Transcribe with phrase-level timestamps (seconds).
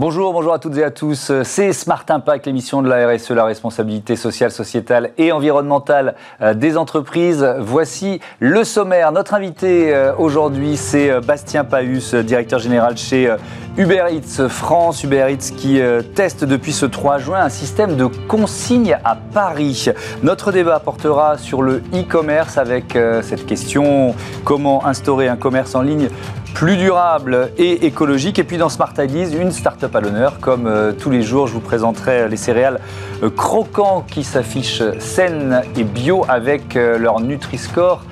[0.00, 1.32] Bonjour, bonjour à toutes et à tous.
[1.42, 6.76] C'est Smart Impact, l'émission de la RSE, la responsabilité sociale, sociétale et environnementale euh, des
[6.76, 7.44] entreprises.
[7.58, 9.10] Voici le sommaire.
[9.10, 13.28] Notre invité euh, aujourd'hui, c'est euh, Bastien Paus, directeur général chez
[13.78, 15.04] Uber Eats France.
[15.04, 15.80] Uber Eats qui
[16.14, 19.86] teste depuis ce 3 juin un système de consigne à Paris.
[20.22, 24.14] Notre débat portera sur le e-commerce avec cette question
[24.44, 26.08] comment instaurer un commerce en ligne
[26.58, 28.40] plus durable et écologique.
[28.40, 30.40] Et puis dans Smart Ideas, une start-up à l'honneur.
[30.40, 32.80] Comme euh, tous les jours, je vous présenterai les céréales
[33.22, 38.02] euh, croquants qui s'affichent saines et bio avec euh, leur Nutri-Score.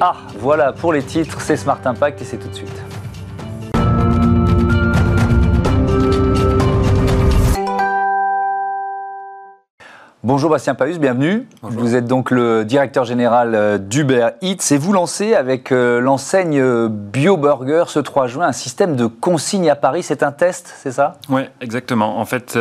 [0.00, 2.91] Ah, voilà pour les titres, c'est Smart Impact et c'est tout de suite.
[10.34, 11.46] Bonjour Bastien Paus, bienvenue.
[11.60, 16.58] Vous êtes donc le directeur général euh, d'Uber Eats et vous lancez avec euh, l'enseigne
[16.58, 20.02] euh, BioBurger ce 3 juin un système de consigne à Paris.
[20.02, 21.18] C'est un test, c'est ça?
[21.28, 22.18] Oui, exactement.
[22.18, 22.58] En fait,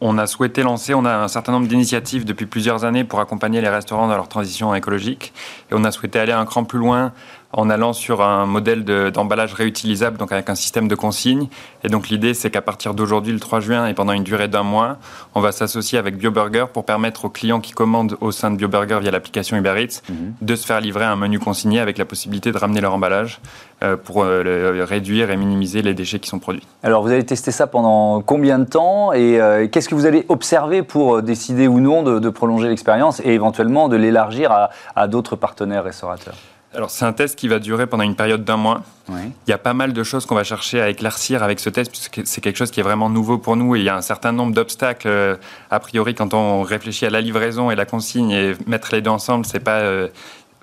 [0.00, 3.60] on a souhaité lancer, on a un certain nombre d'initiatives depuis plusieurs années pour accompagner
[3.60, 5.34] les restaurants dans leur transition écologique.
[5.70, 7.12] Et on a souhaité aller un cran plus loin
[7.56, 11.48] en allant sur un modèle d'emballage réutilisable, donc avec un système de consigne.
[11.84, 14.62] Et donc l'idée, c'est qu'à partir d'aujourd'hui, le 3 juin, et pendant une durée d'un
[14.62, 14.98] mois,
[15.34, 18.98] on va s'associer avec BioBurger pour permettre aux clients qui commandent au sein de BioBurger
[19.00, 20.34] via l'application Uber Eats mhm.
[20.40, 23.40] de se faire livrer un menu consigné avec la possibilité de ramener leur emballage
[23.82, 26.66] euh, pour euh, réduire et minimiser les déchets qui sont produits.
[26.82, 30.24] Alors vous allez tester ça pendant combien de temps et euh, qu'est-ce que vous allez
[30.28, 35.84] observer pour décider ou non de, prolonger l'expérience et éventuellement de l'élargir à d'autres partenaires
[35.84, 36.34] restaurateurs?
[36.74, 38.82] Alors c'est un test qui va durer pendant une période d'un mois.
[39.08, 41.90] Il y a pas mal de choses qu'on va chercher à éclaircir avec ce test,
[41.90, 44.02] puisque c'est quelque chose qui est vraiment nouveau pour nous et il y a un
[44.02, 45.08] certain nombre d'obstacles.
[45.08, 45.36] Euh,
[45.70, 49.10] a priori, quand on réfléchit à la livraison et la consigne et mettre les deux
[49.10, 50.08] ensemble, c'est pas euh,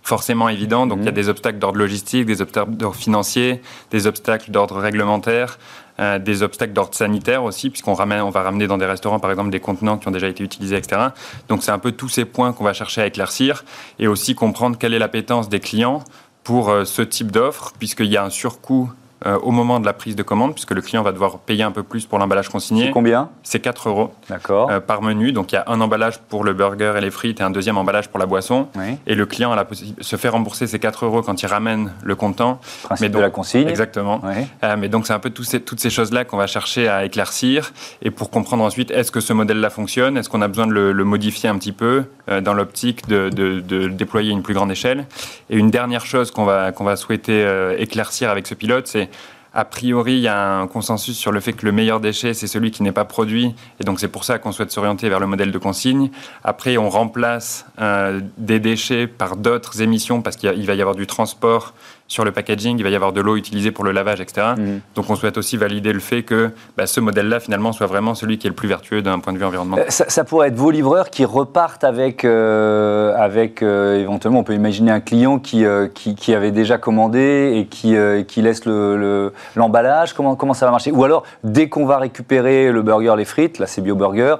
[0.02, 0.88] forcément évident.
[0.88, 1.16] Donc il y a mhm.
[1.16, 5.60] des obstacles d'ordre logistique, des obstacles d'ordre financier, des obstacles d'ordre réglementaire.
[6.02, 9.30] Euh, des obstacles d'ordre sanitaire aussi, puisqu'on ramène, on va ramener dans des restaurants, par
[9.30, 11.10] exemple, des contenants qui ont déjà été utilisés, etc.
[11.48, 13.64] Donc c'est un peu tous ces points qu'on va chercher à éclaircir
[14.00, 16.04] et aussi comprendre quelle est l'appétence des clients
[16.44, 18.92] pour euh, ce type d'offre, puisqu'il y a un surcoût
[19.28, 21.70] euh, au moment de la prise de commande, puisque le client va devoir payer un
[21.70, 22.86] peu plus pour l'emballage consigné.
[22.86, 25.32] C'est combien C'est 4 euros euh, par menu.
[25.32, 27.78] Donc il y a un emballage pour le burger et les frites et un deuxième
[27.78, 28.68] emballage pour la boisson.
[29.06, 29.68] Et le client a la
[30.02, 32.60] se fait rembourser ces 4 euros quand il ramène le comptant.
[32.82, 33.68] Principe mais de la consigne.
[33.68, 34.22] Exactement.
[34.64, 37.74] Euh, mais donc c'est un peu ces, toutes ces choses-là qu'on va chercher à éclaircir
[38.02, 41.04] et pour comprendre ensuite est-ce que ce modèle-là fonctionne, est-ce qu'on a besoin de le,
[41.04, 42.06] modifier un petit peu
[42.42, 45.06] dans l'optique de, de, déployer une plus grande échelle?
[45.52, 47.46] Et une dernière chose qu'on va, qu'on va souhaiter
[47.78, 49.11] éclaircir avec ce pilote, c'est
[49.54, 52.48] a priori, il y a un consensus sur le fait que le meilleur déchet, c'est
[52.48, 53.54] celui qui n'est pas produit.
[53.82, 56.10] Et donc, c'est pour ça qu'on souhaite s'orienter vers le modèle de consigne.
[56.44, 61.06] Après, on remplace euh, des déchets par d'autres émissions parce qu'il va y avoir du
[61.06, 61.74] transport
[62.12, 64.48] sur le packaging, il va y avoir de l'eau utilisée pour le lavage, etc.
[64.58, 64.82] Mhm.
[64.96, 68.38] Donc on souhaite aussi valider le fait que bah, ce modèle-là, finalement, soit vraiment celui
[68.38, 69.86] qui est le plus vertueux d'un point de vue environnemental.
[69.88, 74.54] Euh, ça, pourrait être vos livreurs qui repartent avec, euh, avec euh, éventuellement, on peut
[74.54, 75.64] imaginer un client qui,
[75.94, 77.96] qui, avait déjà commandé et qui,
[78.28, 80.10] qui laisse l'emballage.
[80.10, 80.92] Le, comment, comment ça va marcher?
[80.92, 84.36] Ou alors, dès qu'on va récupérer le burger, les frites, là c'est Bio Burger,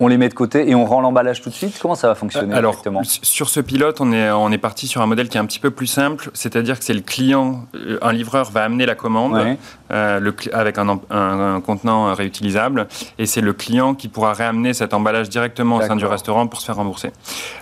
[0.00, 1.78] on les met de côté et on rend l'emballage tout de suite.
[1.80, 5.02] Comment ça va fonctionner Alors, exactement sur ce pilote, on est, on est parti sur
[5.02, 7.98] un modèle qui est un petit peu plus simple, c'est-à-dire que c'est le client, euh,
[8.02, 9.56] un livreur va amener la commande
[9.90, 12.88] euh, le, avec un, contenant réutilisable
[13.18, 16.60] et c'est le client qui pourra réamener cet emballage directement au sein du restaurant pour
[16.60, 17.12] se faire rembourser.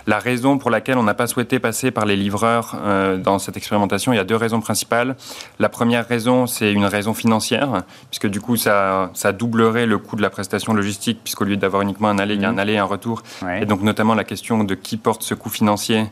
[0.07, 3.57] La raison pour laquelle on n'a pas souhaité passer par les livreurs euh, dans cette
[3.57, 5.15] expérimentation, il y a deux raisons principales.
[5.59, 10.15] La première raison, c'est une raison financière, puisque du coup, ça, ça doublerait le coût
[10.15, 12.59] de la prestation logistique, puisqu'au lieu d'avoir uniquement un il y a un mhm.
[12.59, 13.21] aller et un retour.
[13.61, 16.05] Et donc notamment la question de qui porte ce coût financier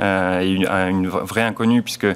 [0.00, 2.06] euh, est une, une vraie inconnue, puisque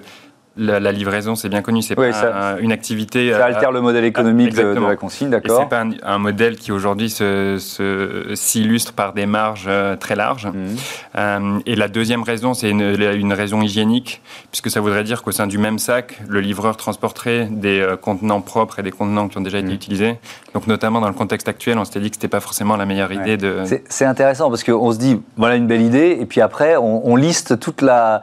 [0.57, 3.33] la, livraison, c'est bien connu, c'est pas une activité.
[3.33, 5.61] Ça altère euh, le modèle économique de, la consigne, d'accord.
[5.63, 10.47] C'est pas un, modèle qui aujourd'hui s'illustre se, par des marges euh, très larges.
[10.47, 10.77] Mhm.
[11.17, 14.21] Euh, et la deuxième raison, c'est une, raison hygiénique,
[14.51, 18.81] puisque ça voudrait dire qu'au sein du même sac, le livreur transporterait des contenants propres
[18.81, 19.75] et des contenants qui ont déjà été mhm.
[19.75, 20.19] utilisés.
[20.53, 23.13] Donc, notamment dans le contexte actuel, on s'était dit que c'était pas forcément la meilleure
[23.13, 23.63] idée de.
[23.89, 27.59] C'est intéressant parce qu'on se dit, voilà une belle idée, et puis après, on, liste
[27.59, 28.23] toute la,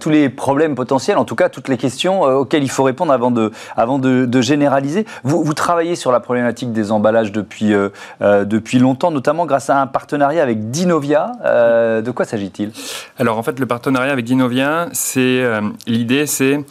[0.00, 3.30] tous les problèmes potentiels, en tout cas, les questions euh, auxquelles il faut répondre avant
[3.30, 5.06] de, généraliser.
[5.24, 9.80] Vous, travaillez sur la problématique des emballages depuis, euh, euh, depuis longtemps, notamment grâce à
[9.80, 11.32] un partenariat avec Dinovia.
[11.44, 12.72] de quoi s'agit-il?
[13.18, 15.42] Alors en fait, le partenariat avec Dinovia, c'est
[15.86, 16.64] l'idée, c'est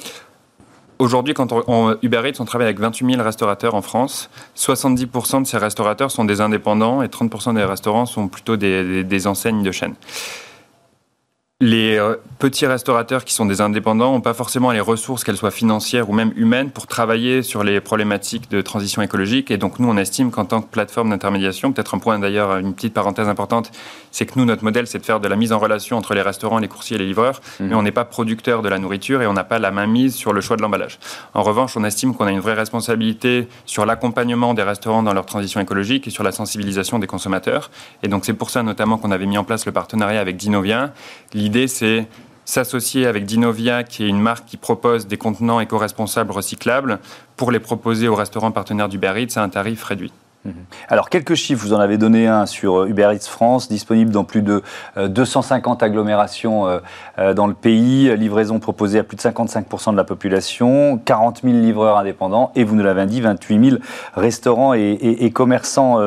[1.01, 4.29] Aujourd'hui, quand on, Uber Eats, on travaille avec 28 000 restaurateurs en France.
[4.55, 9.63] 70% de ces restaurateurs sont des indépendants et 30% des restaurants sont plutôt des, enseignes
[9.63, 9.95] de chaînes
[11.61, 12.01] les
[12.39, 16.13] petits restaurateurs qui sont des indépendants n'ont pas forcément les ressources, qu'elles soient financières ou
[16.13, 19.51] même humaines, pour travailler sur les problématiques de transition écologique.
[19.51, 22.73] Et donc nous, on estime qu'en tant que plateforme d'intermédiation, peut-être un point d'ailleurs, une
[22.73, 23.71] petite parenthèse importante,
[24.09, 26.23] c'est que nous, notre modèle, c'est de faire de la mise en relation entre les
[26.23, 27.65] restaurants, les coursiers et les livreurs, mmh.
[27.67, 30.15] mais on n'est pas producteur de la nourriture et on n'a pas la main mise
[30.15, 30.97] sur le choix de l'emballage.
[31.35, 35.27] En revanche, on estime qu'on a une vraie responsabilité sur l'accompagnement des restaurants dans leur
[35.27, 37.69] transition écologique et sur la sensibilisation des consommateurs.
[38.01, 40.91] Et donc c'est pour ça notamment qu'on avait mis en place le partenariat avec Dinovia.
[41.51, 42.07] L'idée, c'est
[42.45, 46.99] s'associer avec Dinovia, qui est une marque qui propose des contenants éco-responsables recyclables,
[47.35, 50.13] pour les proposer aux restaurants partenaires d'Uber Eats à un tarif réduit.
[50.43, 50.53] Mhm.
[50.89, 54.23] Alors, quelques chiffres, vous en avez donné un sur euh, Uber Eats France, disponible dans
[54.23, 54.63] plus de
[54.97, 56.67] 250 euh, agglomérations
[57.19, 61.53] euh, dans le pays, livraison proposée à plus de 55% de la population, 40 000
[61.53, 62.51] livreurs indépendants.
[62.55, 63.81] Et, vous nous l'avez dit, 28 000
[64.15, 65.99] restaurants et, commerçants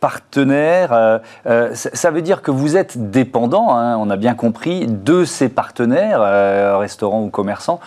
[0.00, 1.20] partenaires.
[1.44, 6.78] ça veut dire que vous êtes dépendant, hein, on a bien compris, de ces partenaires,
[6.78, 7.80] restaurants ou commerçants,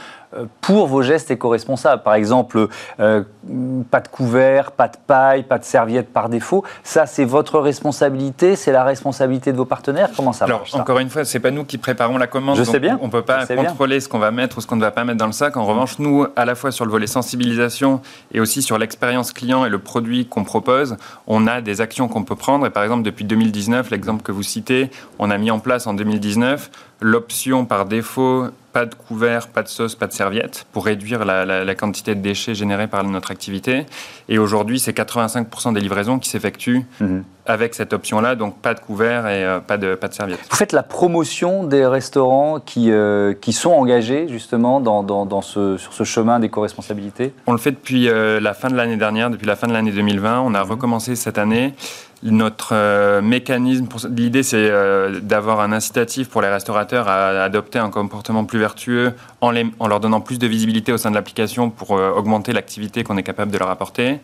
[0.62, 2.04] pour vos gestes éco-responsables.
[2.04, 2.68] Par exemple,
[3.00, 3.24] euh,
[3.90, 6.64] pas de couvert, pas de paille, pas de serviette par défaut.
[6.84, 10.10] Ça, c'est votre responsabilité, c'est la responsabilité de vos partenaires.
[10.16, 12.58] Comment ça marche Encore une fois, c'est pas nous qui préparons la commande.
[12.58, 13.00] Je sais bien.
[13.02, 15.18] On peut pas contrôler ce qu'on va mettre ou ce qu'on ne va pas mettre
[15.18, 15.58] dans le sac.
[15.58, 18.02] En revanche, nous, à la fois sur le volet sensibilisation
[18.34, 20.98] et aussi sur l'expérience client et le produit qu'on propose,
[21.28, 22.66] on a des actions qu'on peut prendre.
[22.66, 25.94] Et par exemple, depuis 2019, l'exemple que vous citez, on a mis en place en
[25.94, 26.70] 2019
[27.02, 31.76] l'option par défaut pas de couvert, pas de sauce, pas de serviette, pour réduire la,
[31.76, 33.86] quantité de déchets générés par notre activité.
[34.30, 37.24] Et aujourd'hui, c'est 85% des livraisons qui s'effectuent mhm.
[37.46, 40.40] avec cette option-là, donc pas de couvert et euh, pas, de, pas de serviette.
[40.50, 45.78] Vous faites la promotion des restaurants qui, euh, qui sont engagés justement dans, dans, ce,
[45.78, 49.48] sur ce chemin d'éco-responsabilité On le fait depuis euh, la fin de l'année dernière, depuis
[49.48, 50.42] la fin de l'année 2020.
[50.42, 50.72] On a mhm.
[50.72, 51.74] recommencé cette année.
[52.24, 57.90] Notre euh, mécanisme, l'idée c'est euh, d'avoir un incitatif pour les restaurateurs à, adopter un
[57.90, 62.12] comportement plus vertueux en, leur donnant plus de visibilité au sein de l'application pour euh,
[62.12, 64.20] augmenter l'activité qu'on est capable de leur apporter.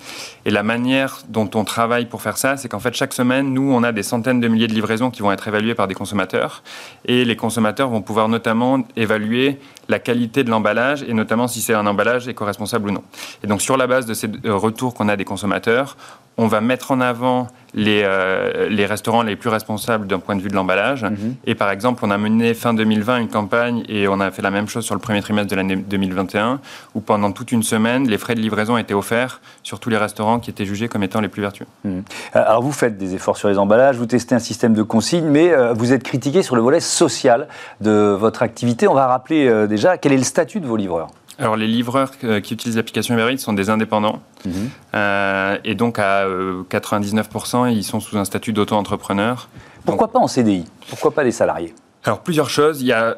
[0.46, 3.74] Et la manière dont on travaille pour faire ça, c'est qu'en fait chaque semaine, nous,
[3.74, 6.62] on a des centaines de milliers de livraisons qui vont être évaluées par des consommateurs.
[7.06, 9.58] Et les consommateurs vont pouvoir notamment évaluer
[9.90, 13.04] la qualité de l'emballage et notamment si c'est un emballage éco-responsable ou non.
[13.44, 15.98] Et donc sur la base de ces retours qu'on a des consommateurs,
[16.38, 20.42] on va mettre en avant les, euh, les restaurants les plus responsables d'un point de
[20.42, 21.04] vue de l'emballage.
[21.04, 21.36] Mhm.
[21.46, 24.52] Et par exemple, on a mené fin 2020 une campagne et on a fait la
[24.52, 26.60] même chose sur le premier trimestre de l'année 2021,
[26.96, 30.40] où pendant toute une semaine, les frais de livraison étaient offerts sur tous les restaurants
[30.40, 31.66] qui étaient jugés comme étant les plus vertueux.
[31.84, 32.04] Mhm.
[32.36, 35.26] Euh, alors vous faites des efforts sur les emballages, vous testez un système de consigne,
[35.26, 37.48] mais euh, vous êtes critiqué sur le volet social
[37.82, 38.88] de votre activité.
[38.88, 41.08] On va rappeler déjà quel est le statut de vos livreurs.
[41.40, 44.22] Alors les livreurs qui utilisent l'application Uber sont des indépendants.
[44.46, 44.70] Mhm.
[44.96, 46.26] Euh, et donc à
[46.70, 49.48] 99%, euh, ils sont sous un statut d'auto-entrepreneur.
[49.86, 51.74] Pourquoi pas en CDI Pourquoi pas des salariés?
[52.04, 52.82] Alors plusieurs choses.
[52.82, 53.18] Il y a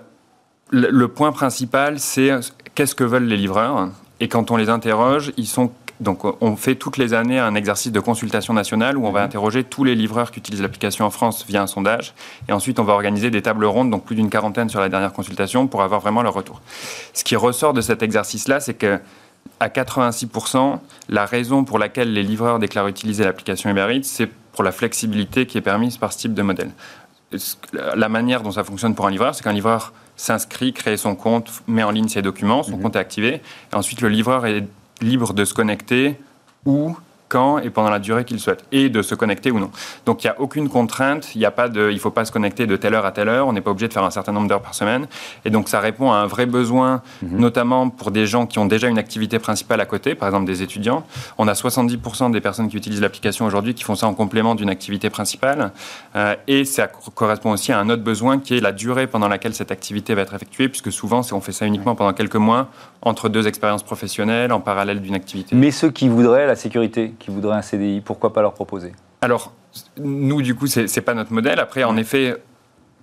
[0.71, 2.31] le point principal, c'est
[2.75, 3.89] qu'est-ce que veulent les livreurs?
[4.19, 7.91] Et quand on les interroge, ils sont donc on fait toutes les années un exercice
[7.91, 9.25] de consultation nationale où on va mhm.
[9.25, 12.13] interroger tous les livreurs qui utilisent l'application en France via un sondage.
[12.47, 15.11] Et ensuite, on va organiser des tables rondes, donc plus d'une quarantaine sur la dernière
[15.11, 16.61] consultation, pour avoir vraiment leur retour.
[17.13, 18.99] Ce qui ressort de cet exercice-là, c'est que
[19.59, 20.79] à 86%,
[21.09, 25.45] la raison pour laquelle les livreurs déclarent utiliser l'application Uber Eats, c'est pour la flexibilité
[25.45, 26.71] qui est permise par ce type de modèle.
[27.73, 31.49] La manière dont ça fonctionne pour un livreur, c'est qu'un livreur s'inscrit, crée son compte,
[31.67, 32.83] met en ligne ses documents, son mhm.
[32.83, 34.65] compte est activé, et ensuite le livreur est
[35.01, 36.19] libre de se connecter
[36.65, 36.95] ou
[37.29, 39.71] quand et pendant la durée qu'il souhaite, et de se connecter ou non.
[40.05, 42.67] Donc il n'y a aucune contrainte, il ne pas de, il faut pas se connecter
[42.67, 44.47] de telle heure à telle heure, on n'est pas obligé de faire un certain nombre
[44.47, 45.07] d'heures par semaine,
[45.45, 47.39] et donc ça répond à un vrai besoin, mhm.
[47.39, 50.61] notamment pour des gens qui ont déjà une activité principale à côté, par exemple des
[50.63, 51.05] étudiants.
[51.37, 54.69] On a 70% des personnes qui utilisent l'application aujourd'hui qui font ça en complément d'une
[54.69, 55.71] activité principale,
[56.15, 59.53] euh, et ça correspond aussi à un autre besoin qui est la durée pendant laquelle
[59.53, 62.67] cette activité va être effectuée, puisque souvent on fait ça uniquement pendant quelques mois
[63.01, 65.55] entre deux expériences professionnelles en parallèle d'une activité.
[65.55, 68.93] Mais ceux qui voudraient la sécurité, qui voudraient un CDI, pourquoi pas leur proposer?
[69.21, 69.53] Alors,
[69.97, 71.59] nous, du coup, c'est n'est pas notre modèle.
[71.59, 72.37] Après, en effet,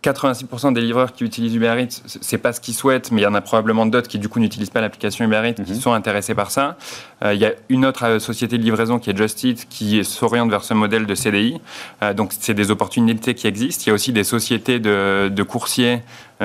[0.03, 3.27] 86% des livreurs qui utilisent Uber Eats, c'est pas ce qu'ils souhaitent, mais il y
[3.27, 5.81] en a probablement d'autres qui du coup n'utilisent pas l'application Uber Eats, qui mhm.
[5.81, 6.77] sont intéressés par ça.
[7.25, 10.05] Euh, il y a une autre euh, société de livraison qui est Just Eat, qui
[10.05, 11.61] s'oriente vers ce modèle de CDI.
[12.03, 13.85] Euh, donc c'est des opportunités qui existent.
[13.87, 16.03] Il y a aussi des sociétés de, de coursiers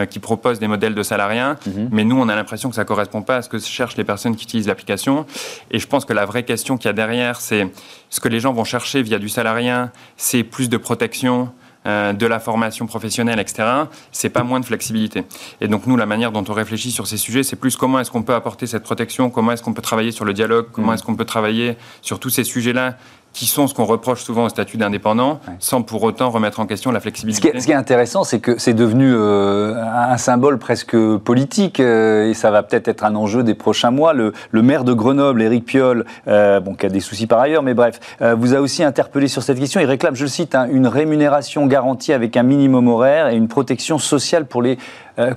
[0.10, 1.90] qui proposent des modèles de salariés, mhm.
[1.92, 4.38] mais nous on a l'impression que ça correspond pas à ce que cherchent les personnes
[4.38, 5.26] qui utilisent l'application.
[5.70, 7.70] Et je pense que la vraie question qu'il y a derrière, c'est
[8.10, 9.76] ce que les gens vont chercher via du salarié,
[10.16, 11.52] c'est plus de protection.
[11.88, 13.68] Euh, de la formation professionnelle, etc.,
[14.12, 15.24] c'est pas moins de flexibilité.
[15.62, 18.12] Et donc nous, la manière dont on réfléchit sur ces sujets, c'est plus comment est-ce
[18.12, 20.94] qu'on peut apporter cette protection, comment est-ce qu'on peut travailler sur le dialogue, comment mmh.
[20.94, 22.98] est-ce qu'on peut travailler sur tous ces sujets-là
[23.34, 26.92] qui sont ce qu'on reproche souvent au statut d'indépendant, sans pour autant remettre en question
[26.92, 27.52] la flexibilité.
[27.60, 32.34] Ce qui est, intéressant, c'est que c'est devenu euh, un symbole presque politique, euh, et
[32.34, 34.14] ça va peut-être être un enjeu des prochains mois.
[34.14, 37.74] Le, maire de Grenoble, Éric Piolle, euh, bon, qui a des soucis par ailleurs, mais
[37.74, 38.00] bref,
[38.38, 39.80] vous a aussi interpellé sur cette question.
[39.80, 43.48] Il réclame, je le cite, hein, une rémunération garantie avec un minimum horaire et une
[43.48, 44.78] protection sociale pour les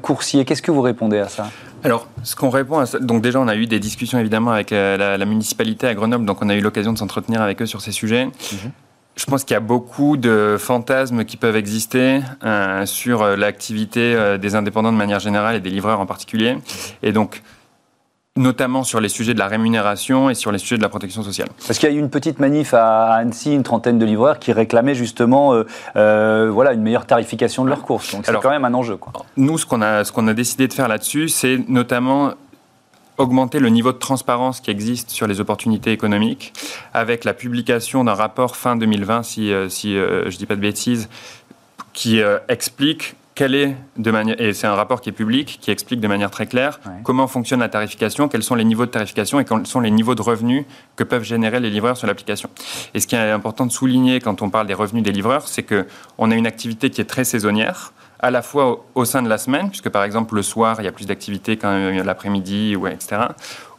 [0.03, 0.45] coursiers.
[0.45, 1.47] Qu'est-ce que vous répondez à ça?
[1.85, 4.73] Alors, ce qu'on répond à ça, donc déjà, on a eu des discussions évidemment avec
[4.73, 7.83] euh, la, municipalité à Grenoble, donc on a eu l'occasion de s'entretenir avec eux sur
[7.83, 8.25] ces sujets.
[8.25, 8.71] Mhm.
[9.17, 14.39] Je pense qu'il y a beaucoup de fantasmes qui peuvent exister euh, sur euh, l'activité
[14.39, 16.57] des indépendants de manière générale et des livreurs en particulier.
[17.03, 17.43] Et donc,
[18.37, 21.49] notamment sur les sujets de la rémunération et sur les sujets de la protection sociale.
[21.67, 24.53] Parce qu'il y a eu une petite manif à Annecy, une trentaine de livreurs qui
[24.53, 25.65] réclamaient justement euh,
[25.95, 28.13] euh, voilà, une meilleure tarification de leurs courses.
[28.13, 28.97] Donc c'est quand même un enjeu.
[28.97, 29.13] Quoi.
[29.37, 32.33] Nous, ce qu'on a, ce qu'on a décidé de faire là-dessus, c'est notamment
[33.19, 36.53] augmenter le niveau de transparence qui existe sur les opportunités économiques
[36.93, 40.61] avec la publication d'un rapport fin 2020, si, euh, si je ne dis pas de
[40.61, 41.09] bêtises,
[41.93, 46.01] qui explique quelle est de manière et c'est un rapport qui est public qui explique
[46.01, 49.45] de manière très claire comment fonctionne la tarification, quels sont les niveaux de tarification et
[49.45, 50.65] quels sont les niveaux de revenus
[50.97, 52.49] que peuvent générer les livreurs sur l'application.
[52.95, 55.65] Et ce qui est important de souligner quand on parle des revenus des livreurs, c'est
[55.65, 55.87] que
[56.19, 59.37] on a une activité qui est très saisonnière à la fois au, sein de la
[59.37, 63.27] semaine, puisque par exemple le soir il y a plus d'activité qu'en l'après-midi, ou etc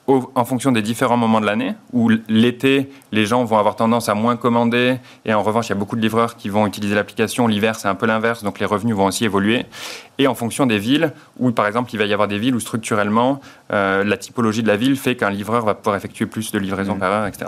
[0.07, 4.13] en fonction des différents moments de l'année, où l'été, les gens vont avoir tendance à
[4.13, 7.47] moins commander, et en revanche, il y a beaucoup de livreurs qui vont utiliser l'application.
[7.47, 9.65] L'hiver, c'est un peu l'inverse, donc les revenus vont aussi évoluer.
[10.19, 12.59] Et en fonction des villes, où par exemple, il va y avoir des villes où
[12.59, 13.41] structurellement,
[13.73, 16.95] euh, la typologie de la ville fait qu'un livreur va pouvoir effectuer plus de livraisons
[16.95, 16.99] mmh.
[16.99, 17.45] par heure, etc.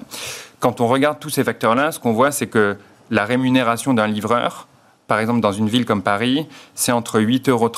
[0.59, 2.75] Quand on regarde tous ces facteurs-là, ce qu'on voit, c'est que
[3.11, 4.67] la rémunération d'un livreur,
[5.07, 7.71] par exemple, dans une ville comme Paris, c'est entre 8,30 euros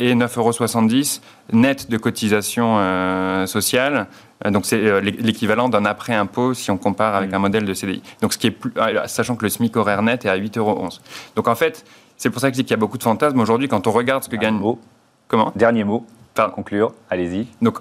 [0.00, 1.22] et 9,70 euros
[1.52, 4.08] net de cotisation euh, sociale.
[4.44, 7.34] Euh, donc c'est euh, l'équivalent d'un après-impôt si on compare avec mmh.
[7.34, 8.02] un modèle de CDI.
[8.20, 8.72] Donc ce qui est plus,
[9.06, 10.88] sachant que le SMIC horaire net est à 8,11 euros.
[11.36, 11.84] Donc en fait,
[12.16, 13.92] c'est pour ça que je dis qu'il y a beaucoup de fantasmes aujourd'hui quand on
[13.92, 14.54] regarde ce que gagne.
[14.54, 14.80] Mot.
[15.28, 15.52] Comment?
[15.54, 16.04] Dernier mot.
[16.34, 17.46] Pour conclure, allez-y.
[17.60, 17.80] Donc,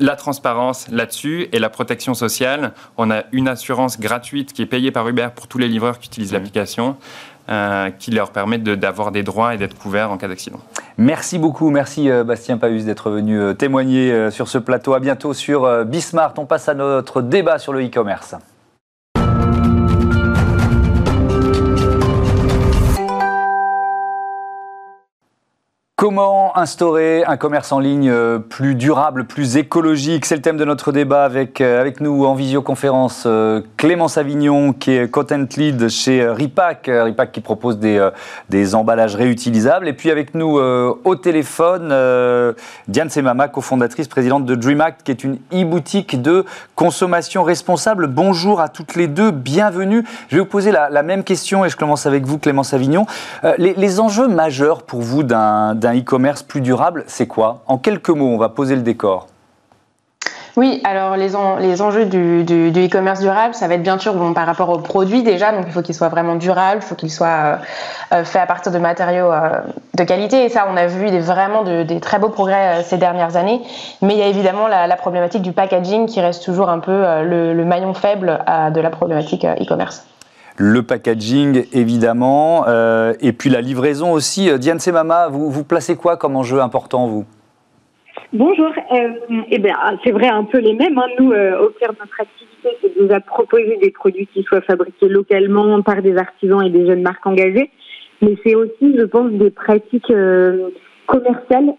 [0.00, 2.72] la transparence là-dessus et la protection sociale.
[2.96, 6.08] On a une assurance gratuite qui est payée par Uber pour tous les livreurs qui
[6.08, 6.34] utilisent mmh.
[6.34, 6.96] l'application.
[7.50, 10.60] Euh, qui leur permettent d'avoir des droits et d'être couverts en cas d'accident.
[10.98, 14.94] Merci beaucoup, merci euh, Bastien Paus d'être venu euh, témoigner sur ce plateau.
[14.94, 16.34] À bientôt sur Bismart.
[16.38, 18.36] On passe à notre débat sur le e-commerce.
[26.00, 30.24] Comment instaurer un commerce en ligne euh, plus durable, plus écologique?
[30.24, 34.92] C'est le thème de notre débat avec, euh, nous en visioconférence euh, Clémence Avignon qui
[34.92, 39.88] est content lead chez Ripac, Ripac qui propose des, emballages réutilisables.
[39.88, 41.92] Et puis avec nous au téléphone
[42.88, 48.06] Diane Semama, cofondatrice, présidente de DreamAct qui est une e-boutique de consommation responsable.
[48.06, 50.04] Bonjour à toutes les deux, bienvenue.
[50.28, 53.04] Je vais vous poser la, même question et je commence avec vous Clémence Avignon.
[53.58, 57.62] les, les enjeux majeurs pour vous d'un e-commerce plus durable, c'est quoi?
[57.66, 59.28] En quelques mots, on va poser le décor.
[60.56, 64.78] Oui, alors les, enjeux du, e-commerce durable, ça va être bien sûr par rapport aux
[64.78, 67.56] produits déjà, donc il faut qu'ils soient vraiment durables, il faut qu'ils soient euh,
[68.12, 69.60] euh, faits à partir de matériaux euh,
[69.94, 73.36] de qualité, et ça on a vu des, vraiment des très beaux progrès ces dernières
[73.36, 73.62] années,
[74.02, 77.64] mais il y a évidemment la, problématique du packaging qui reste toujours un peu le,
[77.64, 78.40] maillon faible
[78.74, 80.04] de la problématique e-commerce
[80.56, 84.50] le packaging évidemment, euh, et puis la livraison aussi.
[84.50, 87.24] Euh, Diane Semama, vous, vous placez quoi comme enjeu important, vous?
[88.32, 89.08] Bonjour, euh,
[89.50, 90.96] eh bien, c'est vrai, un peu les mêmes.
[90.98, 91.08] Hein.
[91.18, 95.08] Nous, au cœur de notre activité, c'est de vous proposer des produits qui soient fabriqués
[95.08, 97.70] localement par des artisans et des jeunes marques engagées.
[98.22, 100.12] Mais c'est aussi, je pense, des pratiques
[101.06, 101.74] commerciales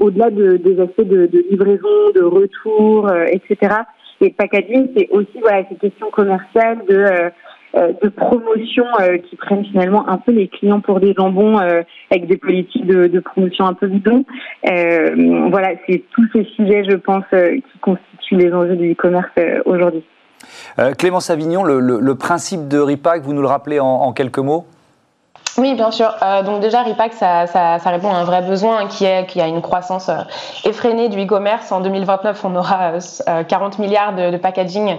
[0.00, 3.76] au-delà de, des aspects de, livraison, de retour, etc.
[4.20, 5.40] Et packaging, c'est aussi
[5.70, 7.30] ces questions commerciales de
[7.74, 12.26] de promotion euh, qui prennent finalement un peu les clients pour des jambons euh, avec
[12.26, 14.24] des politiques de, promotion un peu bidon.
[14.64, 19.30] voilà, c'est tous ces sujets, je pense, qui constituent les enjeux du e-commerce
[19.66, 20.02] aujourd'hui.
[20.98, 24.66] Clémence Avignon, le, principe de RIPAC, vous nous le rappelez en, quelques mots?
[25.58, 26.14] Oui, bien sûr.
[26.44, 29.60] donc déjà, Ripac, ça, répond à un vrai besoin qui est qu'il y a une
[29.60, 30.10] croissance
[30.64, 31.70] effrénée du e-commerce.
[31.72, 32.92] En 2029, on aura
[33.48, 34.96] 40 milliards de, de packaging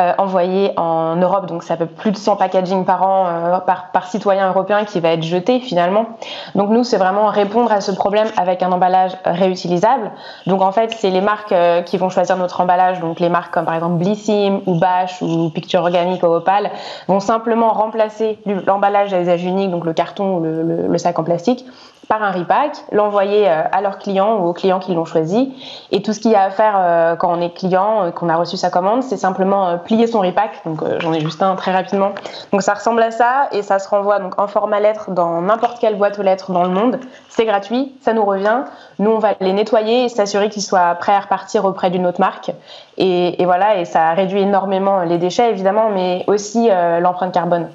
[0.00, 3.90] euh, envoyé en Europe, donc ça fait plus de 100 packaging par an euh, par,
[3.92, 6.06] par, citoyen européen qui va être jeté finalement.
[6.54, 10.10] Donc nous, c'est vraiment répondre à ce problème avec un emballage réutilisable.
[10.46, 13.52] Donc en fait, c'est les marques euh, qui vont choisir notre emballage, donc les marques
[13.52, 16.70] comme par exemple Blissim ou Bash ou Picture Organique ou Opal,
[17.06, 21.24] vont simplement remplacer l'emballage à usage unique, donc le carton ou le, le sac en
[21.24, 21.66] plastique,
[22.12, 25.50] par un repack, l'envoyer à leurs clients ou aux clients qui l'ont choisi.
[25.92, 28.58] Et tout ce qu'il y a à faire quand on est client, qu'on a reçu
[28.58, 30.60] sa commande, c'est simplement plier son repack.
[30.66, 32.10] Donc j'en ai juste un très rapidement.
[32.52, 35.78] Donc ça ressemble à ça et ça se renvoie donc en format lettre dans n'importe
[35.78, 37.00] quelle boîte aux lettres dans le monde.
[37.30, 38.64] C'est gratuit, ça nous revient.
[38.98, 42.20] Nous on va les nettoyer et s'assurer qu'ils soient prêts à repartir auprès d'une autre
[42.20, 42.50] marque.
[42.98, 46.68] Et, voilà, et ça réduit énormément les déchets évidemment, mais aussi
[47.00, 47.70] l'empreinte carbone.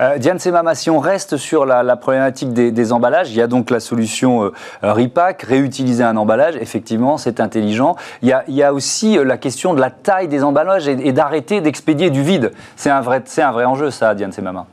[0.00, 3.70] Euh, Diane Semama, si on reste sur la, problématique des, emballages, il y a donc
[3.70, 4.52] la solution euh,
[4.82, 7.96] Repack, réutiliser un emballage, effectivement, c'est intelligent.
[8.22, 12.10] Il y, a, aussi euh, la question de la taille des emballages et, d'arrêter d'expédier
[12.10, 12.52] du vide.
[12.76, 14.66] C'est un, vrai, un vrai enjeu, ça, Diane Semama.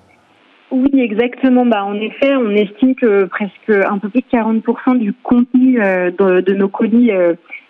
[0.70, 1.66] Oui, exactement.
[1.66, 6.54] Bah, en effet, on estime que presque un peu plus de 40% du contenu de,
[6.54, 7.12] nos colis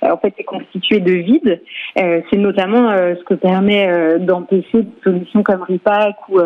[0.02, 1.62] en fait est constitué de vide.
[1.96, 6.40] c'est notamment ce que permet d'empêcher des solutions comme Repack ou,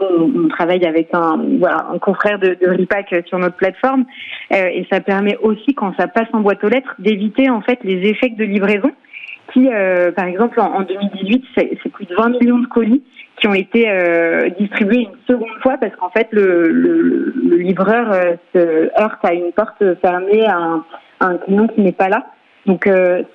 [0.00, 4.04] on, travaille avec un, voilà, un confrère de, de Repack sur notre plateforme
[4.52, 7.78] euh, et ça permet aussi quand ça passe en boîte aux lettres d'éviter en fait
[7.84, 8.90] les échecs de livraison
[9.52, 13.02] qui euh, par exemple en, 2018 c'est plus de 20 millions de colis
[13.36, 18.12] qui ont été euh, distribués une seconde fois parce qu'en fait le, le, le livreur
[18.54, 20.84] se heurte à une porte fermée à un,
[21.20, 22.26] à un client qui n'est pas là
[22.66, 22.88] donc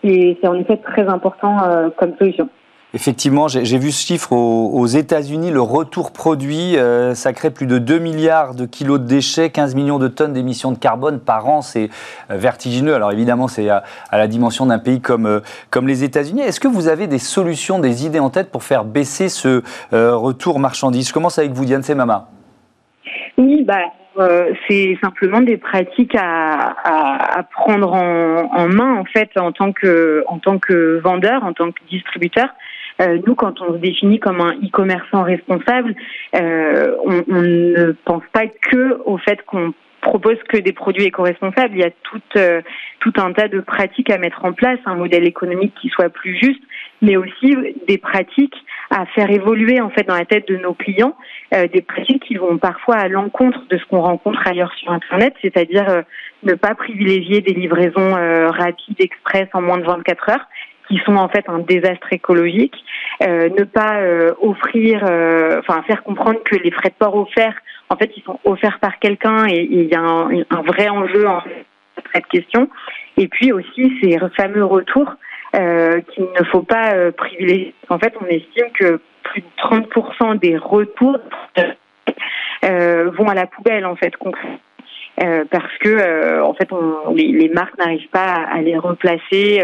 [0.03, 2.49] c'est en effet très important comme solution.
[2.95, 7.77] Effectivement, j'ai vu ce chiffre aux, États-Unis, le retour produit, euh, ça crée plus de
[7.77, 11.61] 2 milliards de kilos de déchets, 15 millions de tonnes d'émissions de carbone par an,
[11.61, 11.91] c'est
[12.31, 12.95] euh, vertigineux.
[12.95, 16.41] Alors évidemment, c'est à, la dimension d'un pays comme, euh, comme les États-Unis.
[16.41, 20.57] Est-ce que vous avez des solutions, des idées en tête pour faire baisser ce retour
[20.57, 21.09] marchandise?
[21.09, 22.27] Je commence avec vous, Diane Semama.
[23.37, 23.83] Oui, bah,
[24.67, 30.23] c'est simplement des pratiques à, à, prendre en, en, main en fait en tant que
[30.27, 32.49] en tant que vendeur, en tant que distributeur.
[33.01, 35.95] Euh, nous, quand on se définit comme un e-commerçant responsable,
[36.35, 41.75] euh, on, on, ne pense pas que au fait qu'on propose que des produits éco-responsables.
[41.75, 42.61] Il y a tout, euh,
[42.99, 46.37] tout un tas de pratiques à mettre en place, un modèle économique qui soit plus
[46.37, 46.61] juste,
[47.01, 47.55] mais aussi
[47.87, 48.55] des pratiques
[48.91, 51.15] à faire évoluer en fait dans la tête de nos clients,
[51.53, 55.33] euh, des pratiques qui vont parfois à l'encontre de ce qu'on rencontre ailleurs sur Internet,
[55.41, 56.03] c'est-à-dire
[56.43, 58.13] ne pas privilégier des livraisons
[58.51, 60.47] rapides, express en moins de 24 heures,
[60.89, 62.75] qui sont en fait un désastre écologique,
[63.21, 67.55] euh, ne pas euh, offrir, euh, enfin faire comprendre que les frais de port offerts,
[67.89, 71.41] en fait, ils sont offerts par quelqu'un et il y a un, vrai enjeu en
[72.13, 72.69] cette question.
[73.17, 75.13] Et puis aussi ces fameux retours
[75.53, 77.73] qu'il ne faut pas privilégier.
[77.89, 81.17] En fait, on estime que plus de 30% des retours
[82.63, 84.13] vont à la poubelle en fait
[85.17, 86.69] parce que en fait
[87.15, 89.63] les, marques n'arrivent pas à, les replacer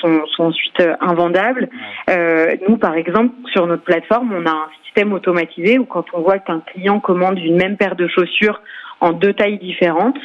[0.00, 1.68] sont, sont ensuite euh, invendables.
[2.08, 6.20] Euh, nous, par exemple, sur notre plateforme, on a un système automatisé où quand on
[6.22, 8.60] voit qu'un client commande une même paire de chaussures
[9.00, 10.18] en deux tailles différentes,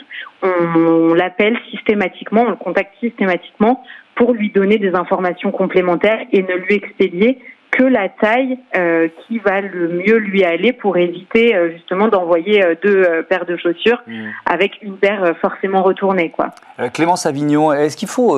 [0.43, 3.83] on, l'appelle systématiquement, on le contacte systématiquement
[4.15, 7.39] pour lui donner des informations complémentaires et ne lui expédier
[7.77, 12.63] que la taille euh, qui va le mieux lui aller pour éviter euh, justement d'envoyer
[12.63, 14.13] euh, deux paires de chaussures mmh.
[14.45, 16.29] avec une paire forcément retournée.
[16.29, 16.51] Quoi.
[16.93, 18.37] Clémence Avignon, est-ce qu'il faut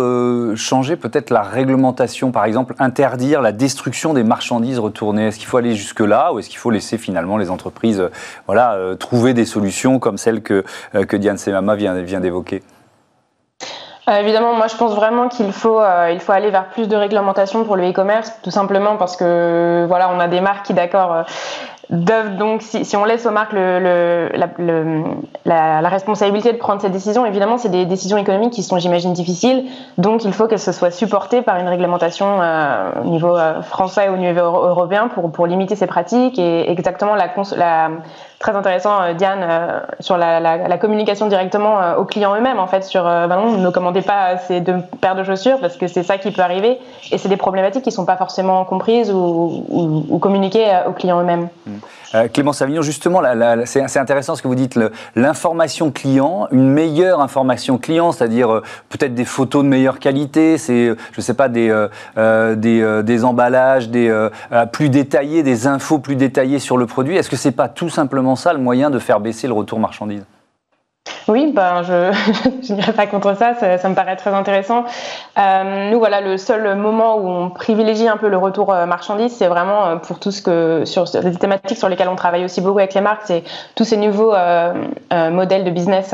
[0.55, 5.27] changer peut-être la réglementation, par exemple interdire la destruction des marchandises retournées?
[5.27, 8.09] Est-ce qu'il faut aller jusque-là ou est-ce qu'il faut laisser finalement les entreprises
[8.45, 12.61] voilà, trouver des solutions comme celle que, que Diane Semama vient, vient d'évoquer?
[14.09, 16.95] Euh, évidemment, moi je pense vraiment qu'il faut, euh, il faut aller vers plus de
[16.95, 21.13] réglementation pour le e-commerce, tout simplement parce que voilà, on a des marques qui, d'accord,
[21.13, 21.23] euh,
[21.89, 25.03] donc, si, si, on laisse aux marques le, le, la, le,
[25.45, 29.13] la, la, responsabilité de prendre ces décisions, évidemment, c'est des décisions économiques qui sont, j'imagine,
[29.13, 29.63] difficiles.
[29.97, 34.09] Donc, il faut que ce soit supporté par une réglementation euh, au niveau euh, français
[34.09, 36.37] ou au niveau européen pour, pour limiter ces pratiques.
[36.37, 37.89] Et exactement, la, la
[38.39, 43.03] très intéressant, euh, Diane, euh, sur la, communication directement aux clients eux-mêmes, en fait, sur
[43.03, 46.31] ben non, ne commandez pas ces deux paires de chaussures parce que c'est ça qui
[46.31, 46.77] peut arriver.
[47.11, 50.91] Et c'est des problématiques qui ne sont pas forcément comprises ou, ou, ou communiquées aux
[50.91, 51.47] clients eux-mêmes.
[51.65, 51.76] Mmh.
[52.15, 53.21] Euh, Clément Savignon, justement,
[53.65, 54.79] c'est intéressant ce que vous dites,
[55.15, 60.87] l'information client, une meilleure information client, c'est-à-dire euh, peut-être des photos de meilleure qualité, c'est,
[60.87, 61.69] je ne sais pas, des,
[62.17, 64.27] euh, des, emballages, des
[64.71, 67.17] plus détaillés, des infos plus détaillées sur le produit.
[67.17, 70.23] Est-ce que c'est pas tout simplement ça le moyen de faire baisser le retour marchandise?
[71.27, 74.85] Oui, ben je n'irai pas contre ça, ça, me paraît très intéressant.
[75.37, 79.35] Euh, nous, voilà, le seul moment où on privilégie un peu le retour euh, marchandise,
[79.35, 82.61] c'est vraiment euh, pour tout ce que sur les thématiques sur lesquelles on travaille aussi
[82.61, 83.43] beaucoup avec les marques, c'est
[83.75, 84.33] tous ces nouveaux
[85.11, 86.13] modèles de business.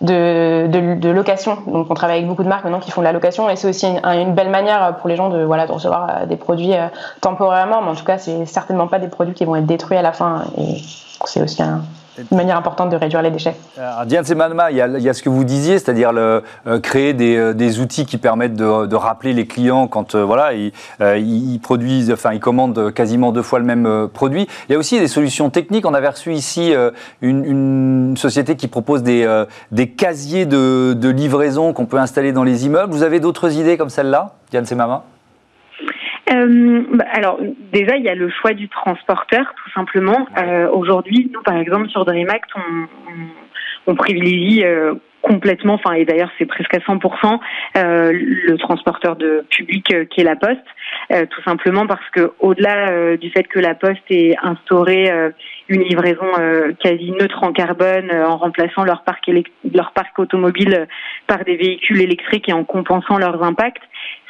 [0.00, 1.58] De, de, location.
[1.68, 3.68] Donc on travaille avec beaucoup de marques maintenant qui font de la location et c'est
[3.68, 6.72] aussi une, belle manière pour les gens de, voilà, de recevoir des produits
[7.20, 10.02] temporairement, mais en tout cas c'est certainement pas des produits qui vont être détruits à
[10.02, 10.78] la fin et
[11.24, 11.82] c'est aussi un,
[12.18, 13.54] une manière importante de réduire les déchets.
[13.78, 16.40] Alors, Diane Semanma, il, y a ce que vous disiez, c'est-à-dire euh,
[16.80, 20.72] créer des, euh, des, outils qui permettent de, rappeler les clients quand euh, voilà, ils,
[21.00, 24.46] euh, produisent, enfin ils commandent quasiment deux fois le même euh, produit.
[24.68, 25.86] Il y a aussi des solutions techniques.
[25.86, 26.74] On avait reçu ici
[27.20, 29.26] une, société qui propose des,
[29.96, 32.92] casiers de, livraison qu'on peut installer dans les immeubles.
[32.92, 35.04] Vous avez d'autres idées comme celle-là, Diane Semama
[36.30, 37.40] euh, bah, alors
[37.72, 40.26] déjà il y a le choix du transporteur tout simplement.
[40.38, 46.04] Euh, Aujourd'hui, nous par exemple sur DreamAct, on, on, on privilégie euh, complètement, enfin et
[46.04, 47.38] d'ailleurs c'est presque à 100%
[47.76, 50.58] euh, le transporteur de public euh, qui est la Poste,
[51.12, 55.10] euh, tout simplement parce que au-delà euh, du fait que la Poste ait instauré
[55.68, 56.26] une livraison
[56.80, 59.30] quasi neutre en carbone en remplaçant leur parc
[59.72, 60.86] leur parc automobile
[61.26, 63.82] par des véhicules électriques et en compensant leurs impacts,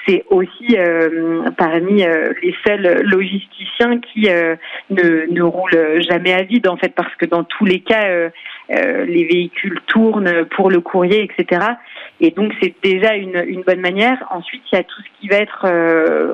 [0.07, 4.57] c'est aussi euh, parmi euh, les seuls logisticiens qui euh,
[4.91, 8.03] ne, ne roulent jamais à vide en fait parce que dans tous les cas
[8.69, 11.61] les véhicules tournent pour le courrier etc
[12.21, 14.25] et donc c'est déjà une, une, bonne manière.
[14.31, 15.67] Ensuite il y a tout ce qui va être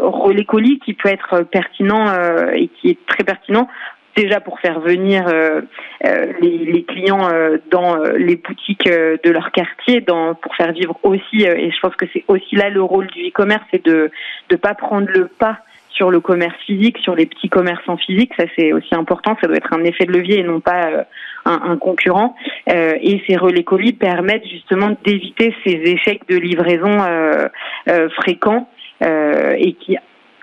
[0.03, 2.07] relais colis qui peut être pertinent
[2.53, 3.69] et qui est très pertinent
[4.17, 5.61] déjà pour faire venir euh,
[6.05, 10.99] euh, les, les, clients euh, dans les boutiques de leur quartier, dans, pour faire vivre
[11.03, 14.11] aussi, et je pense que c'est aussi là le rôle du e-commerce, c'est de
[14.51, 15.59] ne pas prendre le pas
[15.91, 19.57] sur le commerce physique, sur les petits commerçants physiques, ça c'est aussi important, ça doit
[19.57, 21.07] être un effet de levier et non pas
[21.45, 22.37] un, un, concurrent.
[22.71, 27.49] Euh, et ces relais colis permettent justement d'éviter ces échecs de livraison euh,
[27.89, 28.69] euh, fréquents
[29.01, 29.97] et qui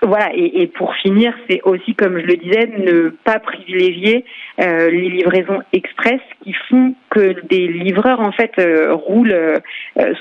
[0.06, 4.24] voilà, et, et, pour finir, c'est aussi, comme je le disais, ne pas privilégier
[4.60, 9.58] euh, les livraisons express qui font que des livreurs en fait euh, roulent euh,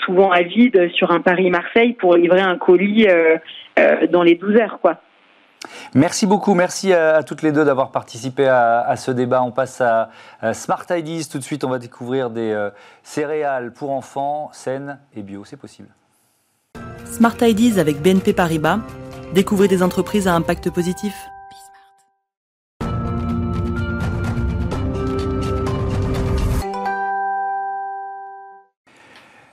[0.06, 3.38] souvent à vide sur un Paris-Marseille pour livrer un colis euh,
[3.80, 4.98] euh, dans les 12 heures, quoi.
[5.94, 9.42] Merci beaucoup, merci à, à toutes les deux d'avoir participé à, à, ce débat.
[9.42, 10.10] On passe à,
[10.42, 11.64] à, Smart Ideas tout de suite.
[11.64, 12.70] On va découvrir des euh,
[13.04, 15.44] céréales pour enfants saines et bio.
[15.46, 15.90] C'est possible.
[17.06, 18.80] Smart Ideas avec BNP Paribas
[19.36, 21.14] Découvrez des entreprises à impact positif.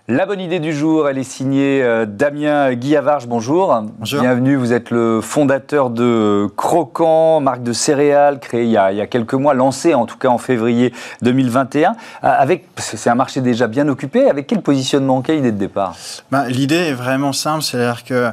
[0.06, 3.26] La bonne idée du jour, elle est signée euh, Damien Guillavarge.
[3.26, 3.76] Bonjour.
[3.98, 4.20] Bonjour.
[4.20, 4.54] Bienvenue.
[4.54, 9.00] Vous êtes le fondateur de Croquant, marque de céréales créée il y, a, il y
[9.00, 10.92] a quelques mois, lancée en tout cas en février
[11.22, 11.90] 2021.
[11.90, 14.30] Euh, avec, c'est un marché déjà bien occupé.
[14.30, 15.96] Avec quel positionnement, quelle idée de départ?
[16.30, 18.30] Ben, L'idée est vraiment simple, c'est-à-dire que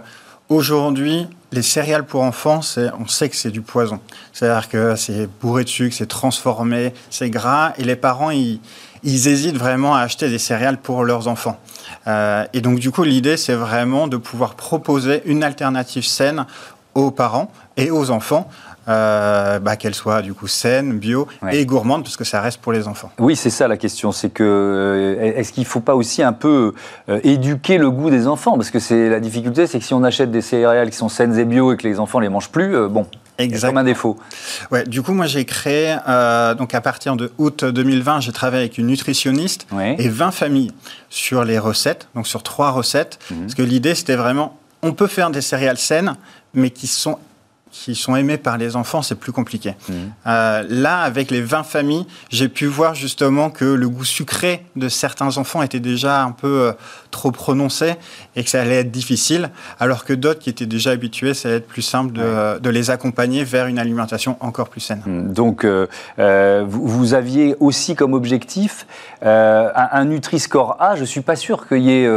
[0.50, 2.62] Aujourd'hui, les céréales pour enfants,
[3.00, 4.00] on sait que c'est du poison.
[4.34, 8.60] C'est-à-dire que c'est bourré de sucre, c'est transformé, c'est gras, et les parents, ils,
[9.04, 11.60] hésitent vraiment à acheter des céréales pour leurs enfants.
[12.08, 16.48] Euh, et donc, du coup, l'idée, c'est vraiment de pouvoir proposer une alternative saine
[16.96, 18.50] aux parents et aux enfants
[18.88, 21.58] euh, bah, qu'elle soit du coup saine, bio ouais.
[21.58, 23.12] et gourmande, parce que ça reste pour les enfants.
[23.20, 24.12] Oui, c'est ça la question.
[24.12, 26.74] C'est que euh, est-ce qu'il ne faut pas aussi un peu
[27.10, 28.56] euh, éduquer le goût des enfants?
[28.56, 31.38] Parce que c'est la difficulté, c'est que si on achète des céréales qui sont saines
[31.38, 33.06] et bio et que les enfants les mangent plus, euh, bon.
[33.40, 33.72] Exactement.
[33.72, 34.18] comme un défaut.
[34.72, 38.64] Ouais, du coup, moi, j'ai créé, euh, donc à partir de août 2020, j'ai travaillé
[38.64, 39.96] avec une nutritionniste ouais.
[39.98, 40.72] et 20 familles
[41.10, 43.18] sur les recettes, donc sur trois recettes.
[43.32, 43.40] Mmh.
[43.42, 46.16] Parce que l'idée, c'était vraiment, on peut faire des céréales saines,
[46.54, 47.18] mais qui sont
[47.72, 49.76] qui sont aimés par les enfants, c'est plus compliqué.
[49.88, 49.94] Mmh.
[50.28, 54.90] Euh, là, avec les 20 familles, j'ai pu voir justement que le goût sucré de
[54.90, 56.72] certains enfants était déjà un peu euh,
[57.12, 57.96] trop prononcé
[58.36, 61.58] et que ça allait être difficile, alors que d'autres qui étaient déjà habitués, ça allait
[61.58, 62.60] être plus simple de, ouais.
[62.60, 65.04] de les accompagner vers une alimentation encore plus saine.
[65.06, 65.34] Mmh.
[65.34, 65.86] Donc, euh,
[66.68, 68.88] vous, vous, aviez aussi comme objectif
[69.22, 70.96] un, un Nutri-Score A.
[70.96, 72.08] Je ne suis pas sûr qu'il y ait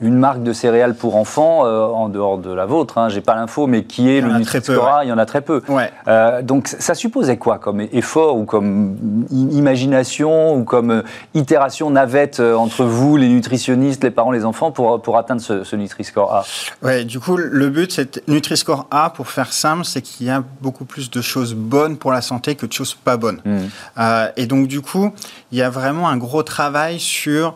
[0.00, 2.98] une marque de céréales pour enfants en dehors de la vôtre.
[2.98, 5.62] Hein, j'ai pas l'info, mais qui est le Nutri-Score Il y en a très peu.
[5.68, 5.90] Ouais.
[6.08, 8.96] Euh, donc ça supposait quoi comme effort ou comme
[9.30, 11.02] imagination ou comme
[11.34, 15.76] itération navette entre vous, les nutritionnistes, les parents, les enfants, pour, pour atteindre ce, ce
[15.76, 16.44] Nutri-Score A?
[16.82, 20.42] Ouais, du coup, le but, c'est Nutri-Score A, pour faire simple, c'est qu'il y a
[20.60, 23.40] beaucoup plus de choses bonnes pour la santé que de choses pas bonnes.
[23.44, 23.58] Mmh.
[23.98, 25.12] Euh, et donc, du coup,
[25.52, 27.54] il y a vraiment un gros travail sur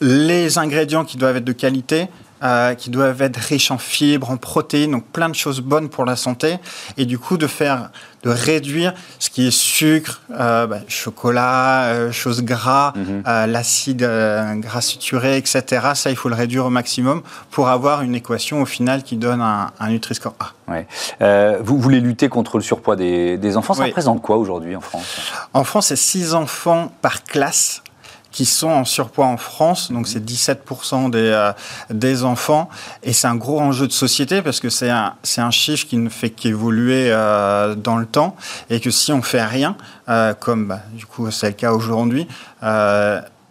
[0.00, 2.08] les ingrédients qui doivent être de qualité,
[2.42, 6.04] euh, qui doivent être riches en fibres, en protéines, donc plein de choses bonnes pour
[6.04, 6.58] la santé,
[6.96, 7.90] et du coup de faire,
[8.22, 13.46] de réduire ce qui est sucre, euh, bah, chocolat, euh, choses gras, mm -hmm.
[13.46, 15.62] l'acide euh, gras saturé, etc.
[15.94, 19.40] Ça, il faut le réduire au maximum pour avoir une équation au final qui donne
[19.40, 20.48] un, un Nutri-Score A.
[20.72, 20.86] Ouais.
[21.22, 23.74] Euh, vous voulez lutter contre le surpoids des, des enfants?
[23.74, 23.88] Ça oui.
[23.88, 25.06] représente quoi aujourd'hui en France?
[25.54, 27.82] En France, c'est 6 enfants par classe
[28.30, 31.52] qui sont en surpoids en France, donc c'est 17% des, euh,
[31.90, 32.68] des enfants,
[33.02, 36.08] et c'est un gros enjeu de société parce que c'est un, un chiffre qui ne
[36.08, 38.36] fait qu'évoluer euh, dans le temps,
[38.70, 39.76] et que si on fait rien,
[40.08, 42.28] euh, comme bah, du coup c'est le cas aujourd'hui,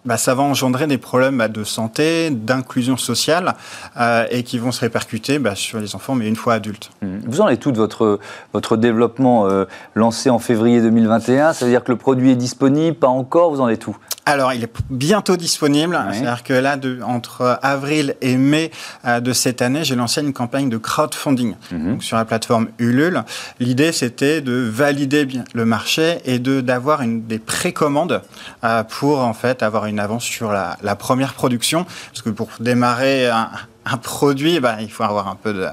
[0.07, 3.55] bah, ça va engendrer des problèmes bah, de santé, d'inclusion sociale,
[3.99, 6.91] euh, et qui vont se répercuter bah, sur les enfants, mais une fois adultes.
[7.01, 7.17] Mmh.
[7.27, 8.19] Vous en êtes tout de votre,
[8.53, 9.65] votre développement euh,
[9.95, 13.51] lancé en février 2021 Ça veut dire que le produit est disponible Pas encore?
[13.51, 15.97] Vous en êtes tout alors, il est bientôt disponible.
[16.11, 18.71] C'est-à-dire que là, de, entre avril et mai
[19.05, 21.91] euh, de cette année, j'ai lancé une campagne de crowdfunding mmh.
[21.91, 23.23] donc, sur la plateforme Ulule.
[23.61, 28.21] L'idée, c'était de valider le marché et de d'avoir des précommandes
[28.65, 31.85] euh, pour en fait avoir une avance sur la, première production.
[32.11, 35.67] Parce que pour démarrer un, produit, bah, il faut avoir un peu de,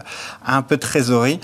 [0.47, 1.41] un peu de trésorerie.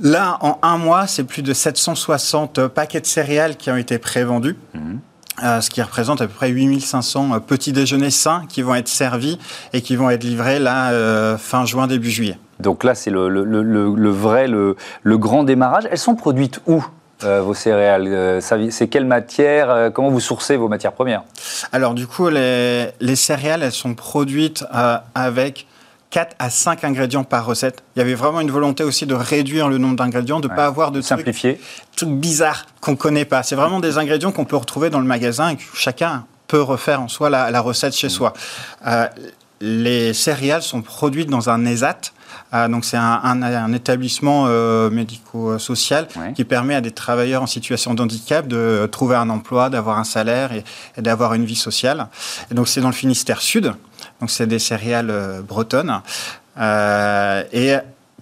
[0.00, 4.56] Là, en un mois, c'est plus de 760 paquets de céréales qui ont été prévendus.
[4.74, 4.96] Mmh.
[5.44, 8.88] Euh, ce qui représente à peu près 8500 euh, petits déjeuners sains qui vont être
[8.88, 9.38] servis
[9.72, 12.38] et qui vont être livrés là euh, fin juin, début juillet.
[12.58, 15.84] Donc là, c'est le, le, le, vrai, le, grand démarrage.
[15.92, 16.84] Elles sont produites où?
[17.22, 21.22] Vos céréales C'est quelle matière Comment vous sourcez vos matières premières?
[21.72, 24.64] Alors du coup, les, les, céréales, elles sont produites
[25.14, 25.66] avec
[26.10, 27.82] 4 à 5 ingrédients par recette.
[27.94, 30.66] Il y avait vraiment une volonté aussi de réduire le nombre d'ingrédients, de ne pas
[30.66, 31.60] avoir de Simplifier.
[31.96, 33.42] trucs, bizarres qu'on ne connaît pas.
[33.42, 37.02] C'est vraiment des ingrédients qu'on peut retrouver dans le magasin et que chacun peut refaire
[37.02, 38.10] en soi la, recette chez mm.
[38.10, 38.32] soi.
[38.86, 39.06] Euh,
[39.60, 41.98] les céréales sont produites dans un ESAT, euh,
[42.52, 48.46] donc c'est un, établissement euh, médico-social qui permet à des travailleurs en situation de handicap
[48.46, 50.64] de trouver un emploi, d'avoir un salaire et,
[50.96, 52.08] et d'avoir une vie sociale.
[52.50, 53.74] Et donc c'est dans le Finistère Sud.
[54.20, 56.00] Donc c'est des céréales euh, bretonnes.
[56.58, 57.76] Euh, et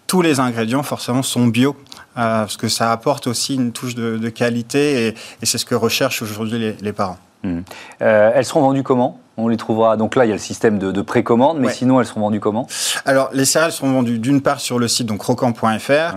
[0.07, 1.77] tous les ingrédients forcément sont bio.
[2.19, 6.23] Euh, parce que ça apporte aussi une touche de, qualité et, c'est ce que recherchent
[6.23, 7.19] aujourd'hui les, parents.
[7.43, 7.61] Mmh.
[8.01, 9.21] elles seront vendues comment?
[9.37, 9.97] On les trouvera.
[9.97, 12.67] Donc là, il y a le système de, précommande, mais sinon, elles seront vendues comment?
[13.05, 16.17] Alors, les céréales seront vendues d'une part sur le site donc croquant.fr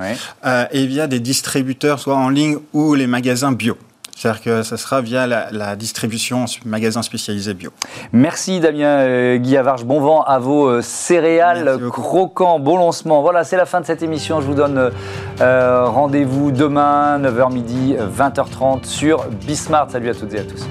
[0.72, 3.78] et via des distributeurs, soit en ligne ou les magasins bio.
[4.20, 7.72] C'est-à-dire que ça sera via la, distribution magasin spécialisé bio.
[8.12, 9.86] Merci Damien euh, Guillavarge.
[9.86, 12.60] Bon vent à vos euh, céréales croquants.
[12.60, 13.22] Bon lancement.
[13.22, 14.42] Voilà, c'est la fin de cette émission.
[14.42, 14.92] Je vous donne
[15.40, 19.90] euh, rendez-vous demain, 9h midi, 20h30 sur Bismart.
[19.90, 20.68] Salut à toutes et à tous.